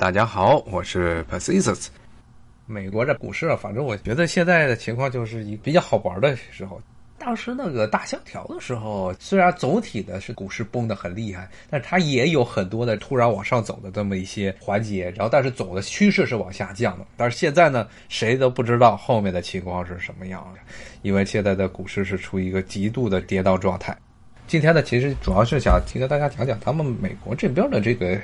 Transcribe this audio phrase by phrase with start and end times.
[0.00, 1.88] 大家好，我是 Pacisus。
[2.64, 6.80] 美国这股市啊，反正我觉得现在的情况就是一比较好玩的时候。
[7.18, 15.12] 当时那个大萧条的时候，虽然总体的是股市崩得很厉害，但是它也有很多的突然往上走的这么一些环节。
[15.14, 17.04] 然后，但是总的趋势是往下降的。
[17.18, 20.60] 但是现在呢，谁都不知道后面的情况是什么样的，
[21.02, 23.94] 因为现在的股市是处于一个极度的跌宕状态。
[24.46, 28.18] 今天呢，其实主要是想听跟大家讲讲他们美国这边的这个。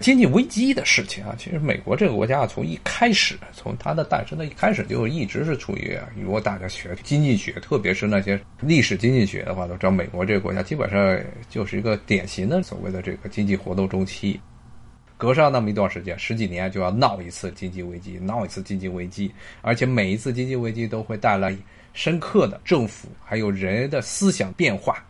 [0.00, 14.40] 经济危机的事情啊，其实美国这个国家从一开始，从它的诞生的一开始就一直是处于，如果大家学经济学，特别是那些历史经济学的话，都知道美国这个国家基本上就是一个典型的所谓的这个经济活动周期，
[15.18, 21.54] 隔上那么一段时间，十几年就要闹一次经济危机，闹一次经济危机，而且每一次经济危机都会带来
[21.92, 25.04] 深刻的政府还有人的思想变化，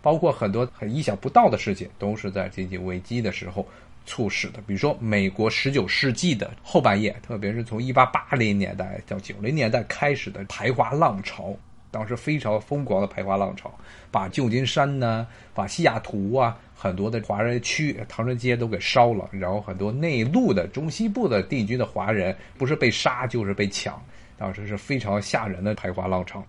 [0.00, 3.66] 包括很多很意想不到的事情，都是在经济危机的时候。
[4.06, 11.54] 促使的，比如说美国十九世纪的后半叶，特别是从一八八零年代到九零年代开始的排华浪潮，
[11.90, 13.72] 当时非常疯狂的排华浪潮，
[14.10, 24.00] 把旧金山呢，把西雅图啊，很多的华人区、唐人街都给烧了，然后很多内陆的中西部的地区的华人不是被杀就是被抢，
[24.38, 26.44] 当时是非常吓人的排华浪潮。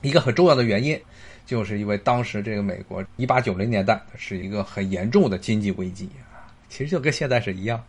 [0.00, 0.98] 一个很重要的原因，
[1.44, 6.08] 就是因为当时这个美国一八九零年代是一个很严重的经济危机。
[6.68, 7.82] 其实就跟现在是一样，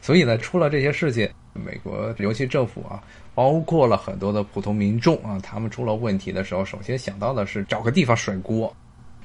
[0.00, 3.02] 所以呢，出了这些事情，美国尤其政府啊，
[3.34, 8.74] 包括了很多的普通民众啊，他们出了问题的时候，首先想到的是找个地方甩锅。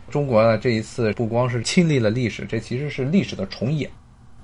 [0.10, 3.90] 中国呢，这一次不光是亲历了历史，这其实是历史的重演。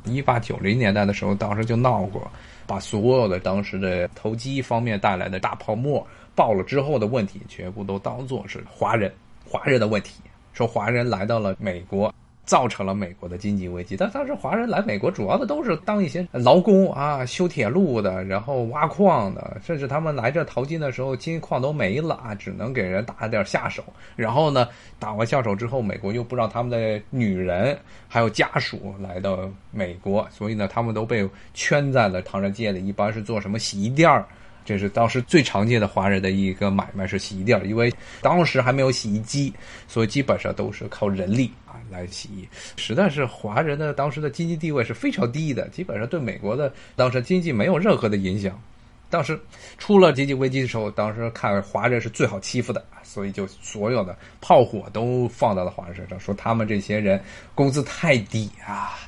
[0.06, 2.30] 一八九零年代的时候，当时就闹过，
[2.66, 9.14] 把所有的当时的投机方面带来的大泡沫爆了之后的问题，全部都当做是华人
[9.46, 10.22] 华人的问题，
[10.54, 12.14] 说华人来到了美国。
[12.50, 23.83] 造成了美国的经济危机，但当时华人来美国主要的都是当一些劳工啊，修铁路的，然后挖矿的，甚至他们来这淘金的时候，金矿都没了啊，只能给人打点下手。
[24.15, 24.67] 然后呢，
[24.98, 27.77] 打完下手之后，美国又不让他们的女人
[28.08, 34.26] 还有家属来到美国，所以呢，他们都被圈在了唐人街里，一般是做什么洗衣店儿。
[34.70, 37.92] 这是当时最常见的华人的一个买卖是洗衣店，因为
[38.22, 39.52] 当时还没有洗衣机，
[39.88, 42.48] 所以基本上都是靠人力啊来洗衣。
[42.76, 48.62] 实在是华人的当时的经济地位是非常低的，基本上对美国的当时经济没有任何的影响。
[49.10, 49.40] 当时
[49.80, 57.20] 出了经济危机的时候，当时看华人是最好欺负的，所以就所有的炮火都放到了华人身上，说他们这些人
[57.56, 59.00] 工资太低啊，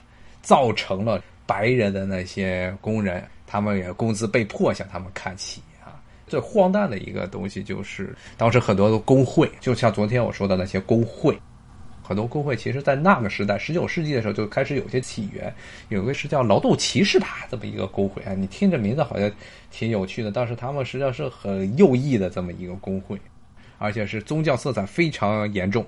[0.42, 3.24] 造成了白人的那些工人。
[3.52, 6.00] 他们也工资被迫向他们看齐啊！
[6.26, 11.38] 最荒诞的一个东西就是，当时很多的工会，就像昨天我说的那些工会，
[12.02, 15.54] 很多工会其实，在那个时代，十九世纪的时候就开始有些起源，
[15.90, 19.30] 有个是叫劳动骑士吧，这么一个工会啊，你听这名字好像
[19.70, 23.20] 挺有趣的，但是他们实际上是很右翼的这么一个工会，
[23.80, 25.86] 而且是宗教色彩非常严重。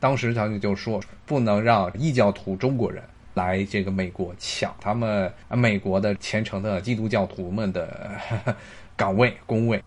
[0.00, 3.04] 当时他们就说，不能让异教徒中国人。
[3.34, 8.10] 来这个美国抢他们美国的虔诚的基督教徒们的
[8.96, 9.82] 岗位工位，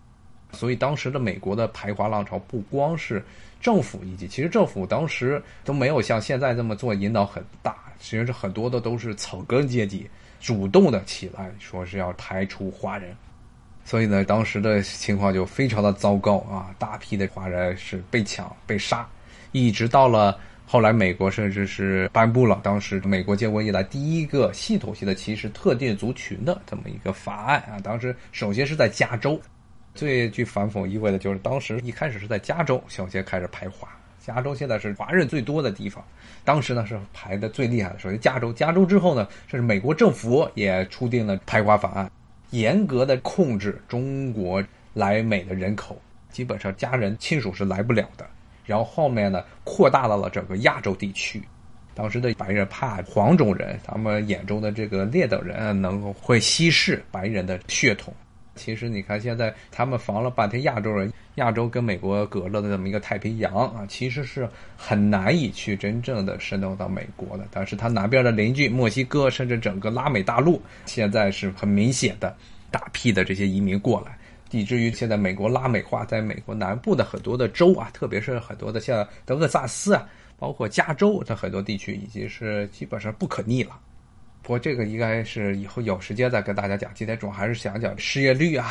[0.52, 3.24] 所以当时的美国的排华浪潮不光是
[3.58, 10.08] 政府以及其实政府当时都没有像现在这么做引导很大，其实是很多的都是草根阶级
[10.40, 13.16] 主动的起来说是要排除华人，
[13.84, 19.08] 所以呢当时的情况就非常的糟糕啊，大批的华人是被抢被杀，
[19.52, 20.38] 一直到了。
[20.70, 27.80] 后来，美国甚至是颁布了当时美国建国以来第一个系统性的歧视特定族群的这么一个法案啊。
[27.82, 29.40] 当时首先是在加州，
[29.94, 33.88] 最具反讽意味的就是当时一开始是在加州首先开始排华。
[34.20, 36.04] 加州现在是华人最多的地方，
[36.44, 37.98] 当时呢是排的最厉害的。
[37.98, 42.10] 首先加州，加州之后呢，这是美国政府也出定了排华法案，
[42.50, 44.62] 严格的控制中国
[44.92, 45.98] 来美的人口，
[46.30, 48.28] 基本上家人亲属是来不了的。
[48.68, 51.42] 然后后面呢，扩大到了整个亚洲地区。
[51.94, 58.12] 当时的白人怕黄种人，他们眼中的这个劣等人能够会稀释白人的血统。
[58.54, 67.46] 其实你看，现在他们防了半天亚洲人，亚洲跟美国隔了的这么一个太平洋啊，其实是很难以去真正的渗透到美国的。
[67.50, 72.36] 但是它南边的邻居墨西哥，甚至整个拉美大陆，现在是很明显的
[72.70, 74.17] 大批的这些移民过来。
[74.50, 80.08] 以至于现在美国拉美化，在美国南部的很多的州啊，特别是很多的像德克萨斯啊，
[80.38, 83.78] 包括加州的很多地区，已经是基本上不可逆了。
[84.42, 86.90] 不过这个应该是以后有时间再跟大家讲。
[86.94, 88.70] 今天主要还是想讲失业率啊，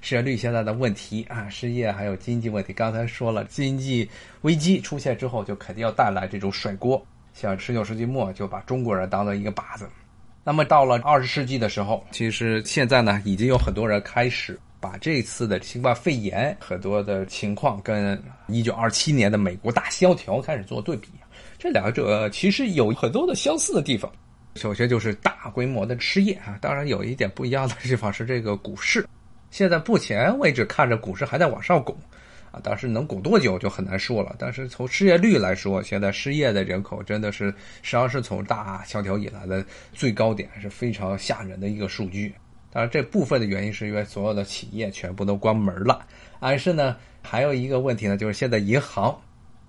[0.00, 2.72] 失业率现在的问题啊，失业还有经济问题。
[2.72, 4.08] 刚才说了，经济
[4.42, 7.04] 危机出现之后，就肯定要带来这种甩锅。
[7.34, 9.88] 像十九世纪末就把中国人当做一个靶子，
[10.42, 21.08] 那么到了二十世纪的时候，其实现在呢，已经有很多人开始把这次的新冠肺炎很多的情况跟一九二七年的美国大萧条开始做对比。
[21.58, 24.10] 这两者其实有很多的相似的地方。
[24.56, 29.06] 首先就是大规模的失业啊，当然有一点不一样的地方是这个股市。
[29.50, 31.96] 现在目前为止看着股市还在往上拱。
[32.50, 34.34] 啊，但是能拱多久就很难说了。
[34.36, 37.46] 但是从失业率来说，现在失业的人口真的是
[37.80, 42.34] 实际上是从大萧条以来的最高点，是非常吓人的一个数据。
[42.72, 46.06] 当然，这部分的原因是因为所有的企业全部都关门了。
[46.38, 49.18] 但是呢，还有一个问题呢，就是现在银行，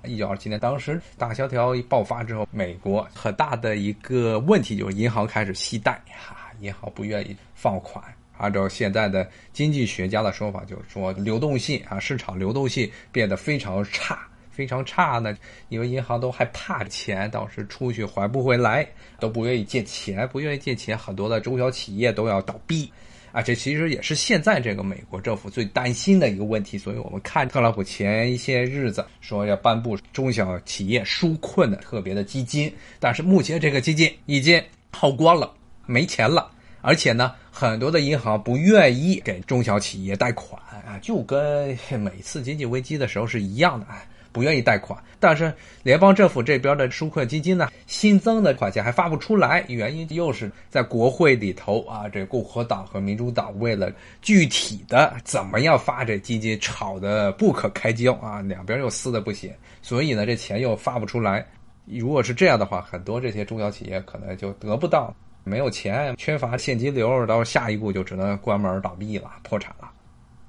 [0.05, 8.03] 一九二七年当时大萧条一爆发之后，美国很大的一个问题就是银行开始惜贷，哈，银行不愿意放款。
[8.37, 15.35] 按照现在的经济学家的说法，就是说流动性啊，市场流动性变得非常差，非常差呢。
[15.69, 18.87] 因为银行都害怕钱到时出去还不回来，
[19.19, 22.91] 都不愿意借钱，不愿意借钱，很多的中小企业都要倒闭
[23.31, 23.41] 啊。
[23.41, 26.77] 这其实也是现在这个美国政府最担心的一个问题。
[26.77, 35.51] 所以我们看特朗普前一些日子说要颁布中小企业纾困的特别的基金，但是目前这个基金已经耗光了，
[35.85, 36.51] 没钱了。
[36.83, 44.97] 而且呢，很多的银行不愿意给中小企业贷款啊，就跟每次经济危机的时候是一样的啊，不愿意贷款。
[45.19, 53.91] 但是联邦政府这边的纾困基金呢，新增的款项还发不出来，原因又是在国会里头啊，这共和党和民主党为了
[54.21, 61.45] 具体的怎么样发这基金吵得不可开交啊，两边又撕的不行，所以呢，这钱又发不出来。
[61.85, 65.13] 如果是这样的话，很多这些中小企业可能就得不到。
[65.43, 69.89] 没有钱，缺乏现金流，到下一步就只能关门倒闭了，破产了。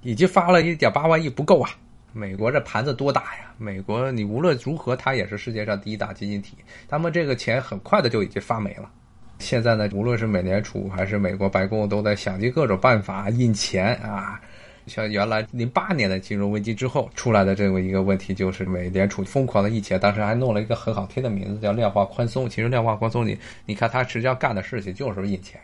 [0.02, 1.70] 已经发了一点八万亿不够啊！
[2.12, 3.52] 美国这盘子多大呀？
[3.56, 6.56] 美国你无论如何，它也是世界上第一大经济体，
[6.86, 8.90] 他们这个钱很快的就已经发没了。
[9.38, 14.40] 现在呢，无论是美联储还是美国白宫，都在想尽各种办法印钱啊。
[14.86, 22.50] 像原来零八年的金融危机之后出来的这么一个问题，就是美联储疯狂的印钱，当时还弄了一个很好听的名字叫量化宽松。
[22.50, 25.58] 其实量化宽松，你你看它实际上干的事情就是印钱，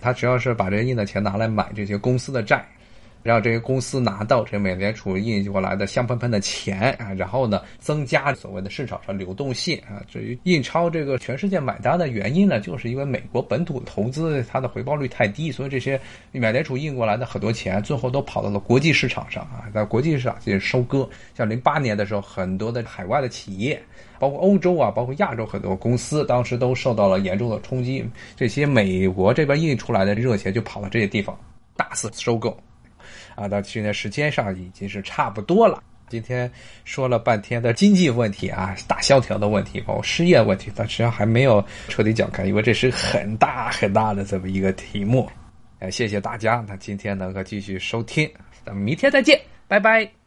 [0.00, 2.66] 它只要是把这印的钱拿来买这些公司的债。
[3.24, 10.02] 让这些公司拿到这美联储印过来的香喷喷的钱啊，然后呢，增加所谓的市场上流动性啊。
[10.06, 15.98] 至于印钞这个全世界买单的原因呢，就是因为美国本土投资它的回报率太低，所以这些
[16.32, 21.08] 美联储印过来的很多钱最后都跑到了国际市场上啊，在国际市场进行收割。
[21.34, 23.82] 像零八年的时候，很多的海外的企业，
[24.18, 28.04] 包括欧洲啊，包括亚洲很多公司，当时都受到了严重的冲击。
[28.36, 31.34] 这些美国这边印出来的热钱就跑到这些地方，
[31.74, 32.54] 大肆收购。
[33.34, 35.82] 啊，到去年时间上已经是差不多了。
[36.08, 36.50] 今天
[36.84, 45.28] 说了半天的经济问题啊，大萧条的问题，包括失业问题，但实际上还没有彻底讲开，因为这是很大很大的这么一个题目。
[45.80, 48.30] 呃，谢谢大家，那今天能够继续收听，
[48.64, 50.23] 咱们明天再见，拜拜。